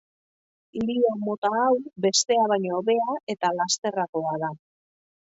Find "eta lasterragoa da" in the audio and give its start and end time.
3.37-4.55